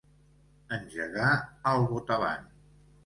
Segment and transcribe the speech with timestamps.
[0.77, 1.29] Engegar
[1.73, 2.49] al botavant.